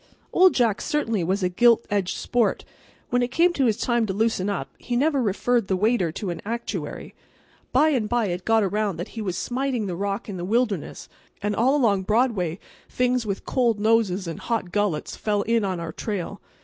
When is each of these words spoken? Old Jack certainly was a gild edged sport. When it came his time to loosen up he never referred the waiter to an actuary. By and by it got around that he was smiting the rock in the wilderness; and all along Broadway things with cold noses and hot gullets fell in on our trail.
Old 0.33 0.55
Jack 0.55 0.81
certainly 0.81 1.23
was 1.23 1.43
a 1.43 1.47
gild 1.49 1.85
edged 1.91 2.17
sport. 2.17 2.65
When 3.11 3.21
it 3.21 3.27
came 3.27 3.53
his 3.53 3.77
time 3.77 4.07
to 4.07 4.13
loosen 4.13 4.49
up 4.49 4.71
he 4.79 4.95
never 4.95 5.21
referred 5.21 5.67
the 5.67 5.75
waiter 5.75 6.11
to 6.13 6.31
an 6.31 6.41
actuary. 6.43 7.13
By 7.71 7.89
and 7.89 8.09
by 8.09 8.25
it 8.29 8.43
got 8.43 8.63
around 8.63 8.97
that 8.97 9.09
he 9.09 9.21
was 9.21 9.37
smiting 9.37 9.85
the 9.85 9.95
rock 9.95 10.27
in 10.27 10.37
the 10.37 10.43
wilderness; 10.43 11.07
and 11.43 11.55
all 11.55 11.75
along 11.75 12.01
Broadway 12.01 12.57
things 12.89 13.27
with 13.27 13.45
cold 13.45 13.79
noses 13.79 14.25
and 14.25 14.39
hot 14.39 14.71
gullets 14.71 15.15
fell 15.15 15.43
in 15.43 15.63
on 15.63 15.79
our 15.79 15.91
trail. 15.91 16.41